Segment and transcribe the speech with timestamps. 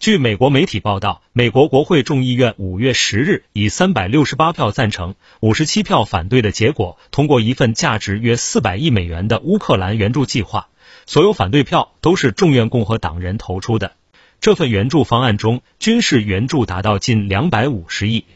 [0.00, 10.68] 据美国媒体报道，美国国会众议院五月十日以三百六十八票赞成、五十七票反对的结果，通过一份价值约四百亿美元的乌克兰援助计划。
[11.06, 13.92] 所有反对票都是众院共和党人投出的。
[14.40, 18.26] 这份援助方案中，军事援助达到近两百五十亿。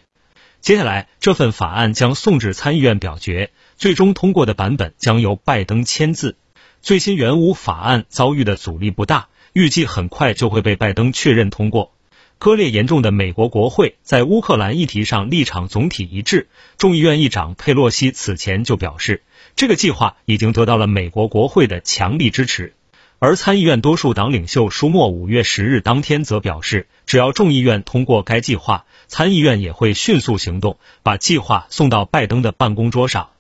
[0.61, 6.37] 接下来，这份法案将送至参议院表决，最终通过的版本将由拜登签字。
[6.81, 11.93] 最新援乌法案遭遇的阻力不大，预计很快就会被拜登确认通过。
[12.39, 16.49] 割裂严重的美国国会在乌克兰议题上立场总体一致。
[16.77, 19.23] 众议院议长佩洛西此前就表示，
[19.57, 22.75] 这个计划已经得到了美国国会的强力支持。
[23.19, 33.31] 而参议院多数党领袖舒默五月十日当天则表示，只要众议院通过该计划，参议院也会迅速行动，把计划送到拜登的办公桌上。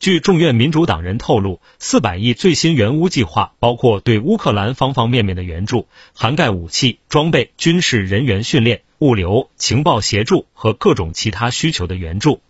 [0.00, 12.40] 据众院民主党人透露，四百亿最新援乌计划包括对乌克兰方方面面的援助，涵盖武器、装备、军事人员训练、物流、情报协助和各种其他需求的援助。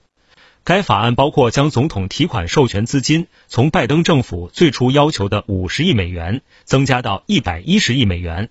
[0.63, 8.49] 该法案包括将总统提款授权资金从拜登政府最初要求的五十亿美元增加到一百一十亿美元。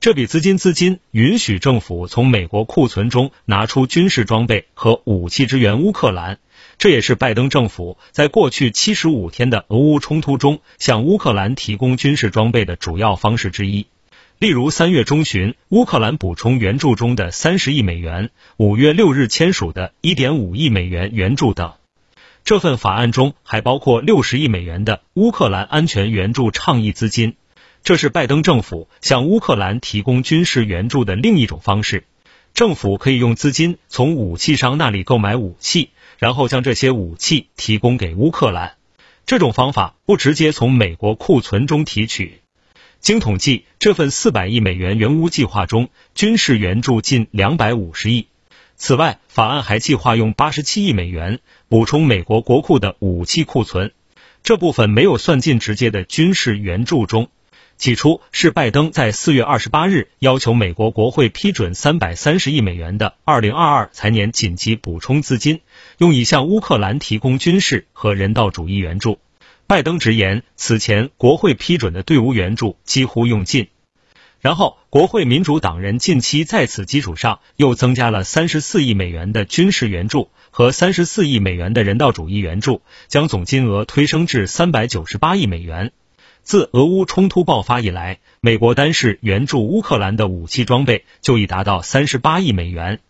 [0.00, 6.38] 这笔资金资金允许政府从美国库存中拿出军事装备和武器支援乌克兰。
[6.78, 13.88] 这也是拜登政府在过去七十五天的俄乌冲突中向乌克兰提供军事装备的主要方式之一。
[14.38, 21.74] 例如，三月中旬乌克兰补充援助中的三十亿美元，五月六日签署的一点五亿美元援助等。
[22.42, 27.34] 这份法案中还包括六十亿美元的乌克兰安全援助倡议资金，
[27.82, 32.04] 这是拜登政府向乌克兰提供军事援助的另一种方式。
[32.54, 35.90] 政府可以用资金从武器商那里购买武器。
[36.18, 38.74] 然后将这些武器提供给乌克兰。
[39.24, 42.42] 这种方法不直接从美国库存中提取。
[43.00, 48.26] 经统计，这份四百亿美元援乌计划中，军事援助近两百五十亿。
[48.76, 53.94] 此外，法案还计划用八十七亿美元补充美国国库的武器库存，
[54.42, 57.30] 这部分没有算进直接的军事援助中。
[57.80, 65.62] 起初是拜登在四月二十八日要求美国国会批准三百三十亿美元的二零二二财年紧急补充资金，
[65.96, 69.18] 用以向乌克兰提供军事和人道主义援助。
[69.66, 73.68] 拜登直言，此前国会批准的队伍援助几乎用尽。
[74.40, 85.92] 然后，国会民主党人近期在此基础上又增加了三十四亿美元的军事援助和三十四亿美元的人道主义援助，将总金额推升至三百九十八亿美元。
[86.42, 93.00] 自俄乌冲突爆发以来，美国单是援助乌克兰的武器装备就已达到三十八亿美元。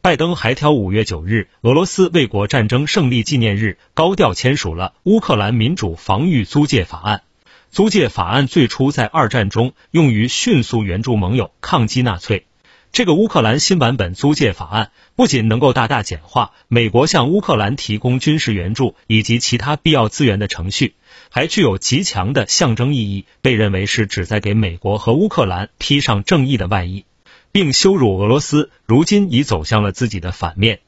[0.00, 7.22] 拜登还挑五月九日俄罗斯卫国战争胜利纪念日，高调签署了乌克兰民主防御租借法案。
[7.70, 12.46] 租借法案最初在二战中用于迅速援助盟友抗击纳粹。
[12.90, 20.94] 这个乌克兰新版本租借法案不仅能够大大简化美国向乌克兰提供军事援助以及其他必要资源的程序。
[21.30, 27.04] 还具有极强的象征意义，被认为是旨在给美国和乌克兰披上正义的外衣，
[27.52, 28.70] 并羞辱俄罗斯。
[28.86, 30.80] 如今已走向了自己的反面。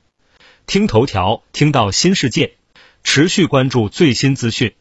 [0.66, 2.54] 听头条，听到新世界，
[3.04, 4.72] 持续关注最新资讯。